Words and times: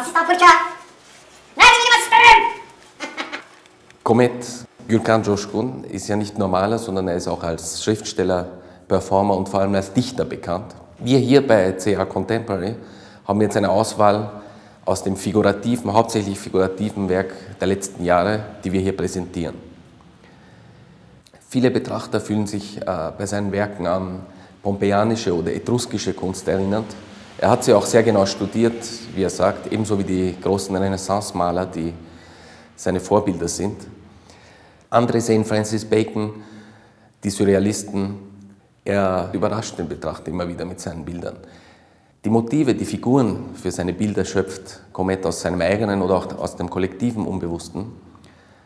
Aptal 0.00 0.26
fırça. 0.26 0.46
Nerede 1.56 1.78
benim 1.78 2.00
asistanım? 2.00 2.52
Komet 4.04 4.64
Gürkan 4.88 5.22
Joshkun 5.22 5.84
ist 5.90 6.08
ja 6.08 6.16
nicht 6.16 6.38
normaler, 6.38 6.78
sondern 6.78 7.08
er 7.08 7.16
ist 7.16 7.28
auch 7.28 7.44
als 7.44 7.84
Schriftsteller, 7.84 8.46
Performer 8.88 9.36
und 9.36 9.48
vor 9.48 9.60
allem 9.60 9.74
als 9.74 9.92
Dichter 9.92 10.24
bekannt. 10.24 10.74
Wir 11.00 11.18
hier 11.18 11.46
bei 11.46 11.72
CA 11.72 12.04
Contemporary 12.04 12.76
haben 13.28 13.40
jetzt 13.40 13.56
eine 13.56 13.68
Auswahl 13.68 14.30
aus 14.86 15.02
dem 15.02 15.16
figurativen, 15.16 15.92
hauptsächlich 15.92 16.38
figurativen 16.38 17.08
Werk 17.08 17.34
der 17.60 17.68
letzten 17.68 18.04
Jahre, 18.04 18.40
die 18.64 18.72
wir 18.72 18.80
hier 18.80 18.96
präsentieren. 18.96 19.54
Viele 21.48 21.70
Betrachter 21.70 22.20
fühlen 22.20 22.46
sich 22.46 22.78
äh, 22.78 23.12
bei 23.18 23.26
seinen 23.26 23.52
Werken 23.52 23.86
an 23.86 24.20
pompeianische 24.62 25.36
oder 25.36 25.52
etruskische 25.52 26.14
Kunst 26.14 26.48
erinnert. 26.48 26.86
Er 27.40 27.48
hat 27.48 27.64
sie 27.64 27.72
auch 27.72 27.86
sehr 27.86 28.02
genau 28.02 28.26
studiert, 28.26 28.84
wie 29.14 29.22
er 29.22 29.30
sagt, 29.30 29.72
ebenso 29.72 29.98
wie 29.98 30.04
die 30.04 30.36
großen 30.42 30.76
Renaissance-Maler, 30.76 31.64
die 31.64 31.94
seine 32.76 33.00
Vorbilder 33.00 33.48
sind. 33.48 33.78
Andere 34.90 35.22
sehen 35.22 35.46
Francis 35.46 35.86
Bacon, 35.86 36.34
die 37.24 37.30
Surrealisten. 37.30 38.16
Er 38.84 39.30
überrascht 39.32 39.78
den 39.78 39.88
Betrachter 39.88 40.28
immer 40.28 40.46
wieder 40.46 40.66
mit 40.66 40.80
seinen 40.80 41.02
Bildern. 41.02 41.36
Die 42.26 42.28
Motive, 42.28 42.74
die 42.74 42.84
Figuren 42.84 43.54
für 43.54 43.70
seine 43.70 43.94
Bilder 43.94 44.26
schöpft 44.26 44.80
Comet 44.92 45.24
aus 45.24 45.40
seinem 45.40 45.62
eigenen 45.62 46.02
oder 46.02 46.16
auch 46.16 46.38
aus 46.38 46.56
dem 46.56 46.68
kollektiven 46.68 47.26
Unbewussten. 47.26 47.86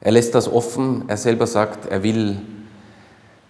Er 0.00 0.12
lässt 0.12 0.32
das 0.36 0.46
offen. 0.46 1.06
Er 1.08 1.16
selber 1.16 1.48
sagt, 1.48 1.86
er 1.86 2.04
will 2.04 2.40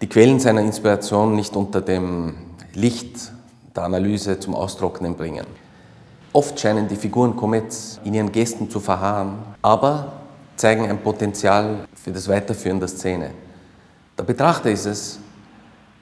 die 0.01 0.09
Quellen 0.09 0.41
seiner 0.41 0.63
Inspiration 0.63 1.37
nicht 1.37 1.55
unter 1.57 1.83
dem 1.83 2.37
Licht 2.73 3.33
der 3.75 3.85
Analyse 3.85 4.39
zum 4.39 4.55
Austrocknen 4.55 5.15
bringen. 5.15 5.47
Oft 6.33 6.59
scheinen 6.59 6.87
die 6.87 6.97
Figuren 6.97 7.37
Comets 7.37 8.01
in 8.05 8.15
ihren 8.15 8.31
Gesten 8.31 8.71
zu 8.71 8.81
verharren, 8.81 9.39
aber 9.63 10.13
zeigen 10.57 10.89
ein 10.89 11.03
Potenzial 11.03 11.87
für 11.95 12.13
das 12.13 12.29
Weiterführen 12.29 12.79
der 12.79 12.89
Szene. 12.89 13.31
Der 14.17 14.25
Betrachter 14.25 14.71
ist 14.71 14.87
es, 14.87 15.19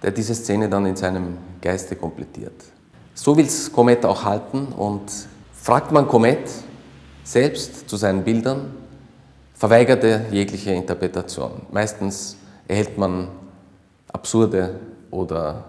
der 0.03 0.11
diese 0.11 0.35
Szene 0.35 0.69
dann 0.69 0.87
in 0.87 0.97
seinem 0.97 1.39
Geiste 1.61 1.97
komplettiert. 1.97 2.65
So 3.15 3.37
will 3.37 3.47
es 3.47 3.73
Comet 3.73 4.05
auch 4.05 4.25
halten 4.25 4.69
und 4.77 5.11
fragt 5.53 5.93
man 5.93 6.07
Comet 6.07 6.49
selbst 7.25 7.89
zu 7.89 7.97
seinen 7.97 8.23
Bildern, 8.23 8.73
verweigert 9.55 10.05
er 10.05 10.29
jegliche 10.31 10.71
Interpretation. 10.71 11.63
Meistens 11.71 12.37
erhält 12.67 12.97
man 12.97 13.29
absurde 14.13 14.79
oder 15.11 15.65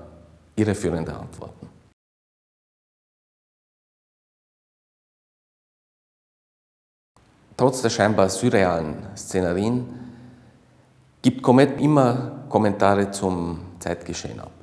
irreführende 0.55 1.13
Antworten. 1.13 1.67
Trotz 7.59 7.81
der 7.81 7.89
scheinbar 7.89 8.29
surrealen 8.29 8.95
Szenarien 9.17 9.85
gibt 11.21 11.43
Comet 11.43 11.81
immer 11.81 12.45
Kommentare 12.47 13.11
zum 13.11 13.59
Zeitgeschehen 13.79 14.39
ab. 14.39 14.53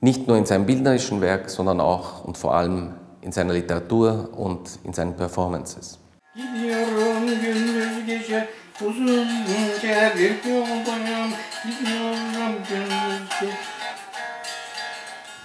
Nicht 0.00 0.28
nur 0.28 0.36
in 0.36 0.46
seinem 0.46 0.66
bildnerischen 0.66 1.20
Werk, 1.20 1.50
sondern 1.50 1.80
auch 1.80 2.22
und 2.22 2.38
vor 2.38 2.54
allem 2.54 2.94
in 3.22 3.32
seiner 3.32 3.54
Literatur 3.54 4.28
und 4.36 4.78
in 4.84 4.92
seinen 4.92 5.16
Performances. 5.16 5.98
Gidiyorum 6.36 7.26
gündüz 7.42 8.06
gece 8.06 8.48
uzunca 8.80 10.14
bir 10.16 10.34
yoldayım 10.50 11.30
Gidiyorum 11.64 12.54
gündüz 12.68 13.28
gece 13.40 13.52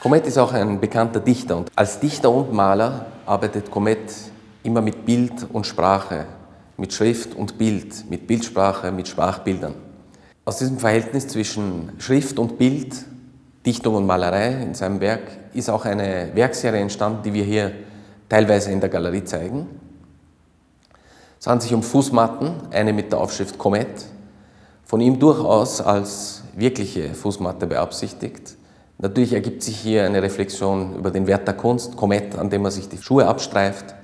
Comet 0.04 0.28
ist 0.28 0.38
auch 0.38 0.54
ein 0.54 0.80
bekannter 0.80 1.22
Dichter 1.22 1.58
und 1.58 1.72
als 1.76 2.00
Dichter 2.00 2.30
und 2.30 2.54
Maler 2.54 3.08
arbeitet 3.26 3.72
Comet 3.72 4.30
immer 4.64 4.82
mit 4.82 5.06
Bild 5.06 5.48
und 5.52 5.66
Sprache, 5.66 6.26
mit 6.78 6.94
Schrift 6.94 7.36
und 7.36 7.58
Bild, 7.58 8.10
mit 8.10 8.28
Bildsprache, 8.28 8.92
mit 8.92 9.08
Sprachbildern. 9.08 9.76
Aus 10.46 10.58
diesem 10.58 10.80
Verhältnis 10.80 11.28
zwischen 11.28 11.92
Schrift 12.00 12.40
und 12.40 12.58
Bild, 12.58 12.96
Dichtung 13.66 13.96
und 13.96 14.06
Malerei 14.06 14.64
in 14.64 14.74
seinem 14.74 15.00
Werk 15.00 15.22
ist 15.54 15.70
auch 15.70 15.86
eine 15.86 16.32
Werkserie 16.34 16.82
entstanden, 16.82 17.24
die 17.24 17.34
wir 17.34 17.44
hier 17.44 17.72
teilweise 18.28 18.72
in 18.72 18.80
der 18.80 18.90
Galerie 18.90 19.24
zeigen. 19.24 19.68
Es 21.40 21.48
handelt 21.48 21.64
sich 21.64 21.74
um 21.74 21.84
Fußmatten, 21.84 22.52
eine 22.72 22.94
mit 22.94 23.12
der 23.12 23.20
Aufschrift 23.20 23.58
Comet, 23.58 24.06
von 24.86 25.02
ihm 25.02 25.20
durchaus 25.20 25.82
als 25.82 26.44
wirkliche 26.56 27.14
Fußmatte 27.14 27.68
beabsichtigt. 27.68 28.58
Natürlich 28.98 29.34
ergibt 29.34 29.64
sich 29.64 29.78
hier 29.78 30.04
eine 30.04 30.22
Reflexion 30.22 30.98
über 30.98 31.12
den 31.12 31.28
Wert 31.28 31.48
der 31.48 31.56
Kunst, 31.56 31.96
Comet, 31.96 32.36
an 32.36 32.50
dem 32.50 32.66
er 32.66 32.72
sich 32.72 32.90
die 32.90 32.98
Schuhe 32.98 33.28
abstreift. 33.28 33.96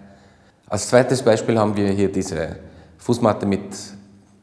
Als 0.75 0.89
zweites 0.89 1.21
Beispiel 1.21 1.57
haben 1.57 1.73
wir 1.77 1.87
hier 1.87 2.11
diese 2.11 2.57
Fußmatte 2.97 3.45
mit 3.45 3.61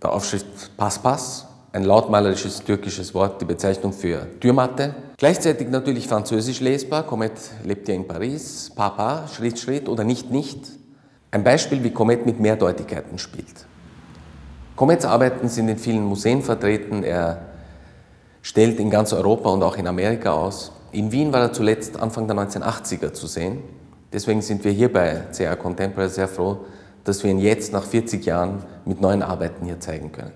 der 0.03 0.15
Aufschrift 0.15 0.75
Paspas, 0.79 1.47
ein 1.73 1.85
lautmalerisches 1.85 2.65
türkisches 2.65 3.13
Wort, 3.13 3.43
die 3.43 3.45
Bezeichnung 3.45 3.93
für 3.93 4.27
Türmatte. 4.41 4.95
Gleichzeitig 5.19 5.69
natürlich 5.69 6.09
französisch 6.09 6.61
lesbar. 6.61 7.03
Comet 7.03 7.35
lebt 7.65 7.87
ja 7.87 7.95
in 7.95 8.09
Paris. 8.09 8.73
Papa, 8.75 9.29
Schritt, 9.29 9.59
Schritt 9.59 9.91
oder 9.91 10.05
nicht, 10.05 10.31
nicht. 10.31 10.71
Ein 11.31 11.45
Beispiel, 11.45 11.85
wie 11.85 11.91
Comet 11.91 12.25
mit 12.25 12.41
Mehrdeutigkeiten 12.41 13.19
spielt. 13.19 13.67
Comets 14.75 15.05
Arbeiten 15.05 15.51
sind 15.51 15.69
in 15.69 15.77
vielen 15.77 16.03
Museen 16.03 16.41
vertreten. 16.41 17.03
Er 17.03 17.43
stellt 18.41 18.81
in 18.81 18.89
ganz 18.89 19.13
Europa 19.13 19.51
und 19.51 19.63
auch 19.63 19.77
in 19.77 19.87
Amerika 19.87 20.33
aus. 20.33 20.73
In 20.93 21.13
Wien 21.13 21.31
war 21.31 21.41
er 21.43 21.53
zuletzt 21.53 22.01
Anfang 22.01 22.27
der 22.27 22.37
1980er 22.37 23.13
zu 23.13 23.27
sehen. 23.27 23.83
Deswegen 24.13 24.43
sind 24.43 24.63
wir 24.65 24.73
hier 24.73 24.93
bei 24.93 25.23
CA 25.33 25.57
Contemporary 25.57 26.11
sehr 26.11 26.29
froh, 26.29 26.67
dass 27.05 27.23
wir 27.23 27.31
ihn 27.31 27.39
jetzt 27.39 27.73
nach 27.73 27.85
40 27.85 28.25
Jahren 28.27 28.63
mit 28.85 29.01
neuen 29.01 29.23
Arbeiten 29.23 29.65
hier 29.67 29.81
zeigen 29.81 30.13
können. 30.13 30.33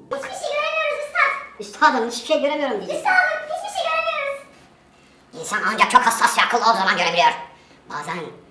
Hiçbir 0.00 0.28
şey 0.30 0.50
göremiyoruz 0.52 1.04
üstad. 1.06 1.60
Üstadım 1.60 2.10
hiçbir 2.10 2.26
şey 2.26 2.40
göremiyorum 2.42 2.76
diyecek. 2.76 2.96
Üstadım 2.96 3.40
hiçbir 3.44 3.72
şey 3.76 3.84
göremiyoruz. 3.90 4.42
İnsan 5.40 5.58
ancak 5.66 5.90
çok 5.90 6.00
hassas 6.00 6.38
ve 6.38 6.42
akıllı 6.42 6.70
olduğu 6.70 6.78
zaman 6.78 6.96
görebiliyor. 6.96 7.32
Bazen. 7.90 8.49